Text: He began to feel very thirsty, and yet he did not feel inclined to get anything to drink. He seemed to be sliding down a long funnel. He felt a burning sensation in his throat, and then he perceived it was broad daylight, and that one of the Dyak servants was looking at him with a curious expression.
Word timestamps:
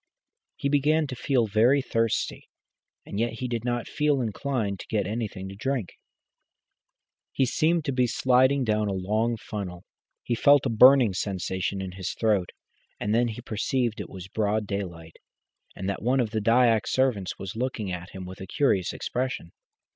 He 0.55 0.67
began 0.67 1.05
to 1.05 1.15
feel 1.15 1.45
very 1.45 1.79
thirsty, 1.79 2.49
and 3.05 3.19
yet 3.19 3.33
he 3.33 3.47
did 3.47 3.63
not 3.63 3.87
feel 3.87 4.19
inclined 4.19 4.79
to 4.79 4.87
get 4.87 5.05
anything 5.05 5.47
to 5.49 5.55
drink. 5.55 5.89
He 7.31 7.45
seemed 7.45 7.85
to 7.85 7.91
be 7.91 8.07
sliding 8.07 8.63
down 8.63 8.87
a 8.87 8.93
long 8.93 9.37
funnel. 9.37 9.83
He 10.23 10.33
felt 10.33 10.65
a 10.65 10.69
burning 10.71 11.13
sensation 11.13 11.83
in 11.83 11.91
his 11.91 12.15
throat, 12.15 12.49
and 12.99 13.13
then 13.13 13.27
he 13.27 13.41
perceived 13.41 14.01
it 14.01 14.09
was 14.09 14.27
broad 14.27 14.65
daylight, 14.65 15.17
and 15.75 15.87
that 15.87 16.01
one 16.01 16.19
of 16.19 16.31
the 16.31 16.41
Dyak 16.41 16.87
servants 16.87 17.37
was 17.37 17.55
looking 17.55 17.91
at 17.91 18.09
him 18.09 18.25
with 18.25 18.41
a 18.41 18.47
curious 18.47 18.93
expression. 18.93 19.51